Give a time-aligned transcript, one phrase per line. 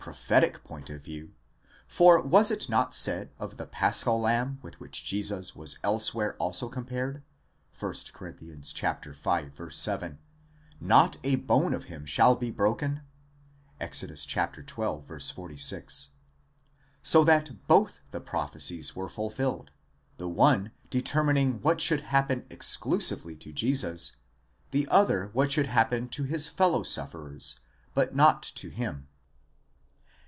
[0.01, 1.31] prophetic point of view;
[1.87, 6.69] for was it not said of the Paschal lamb with which Jesus was elsewhere also
[6.69, 7.21] compared
[7.79, 8.31] (1 Cor.
[8.31, 8.59] v.
[8.63, 10.17] 7):
[10.87, 13.03] sot a bone of him shall be broken
[13.79, 14.17] (Exod.
[14.17, 14.47] xii.
[14.75, 16.07] 46)?
[17.03, 19.69] so that both the prophecies were fulfilled,
[20.17, 24.15] the one determining what should happen exclusively to Jesus,
[24.71, 27.59] the other what should happen to his fellow sufferers,
[27.93, 29.07] but not to him.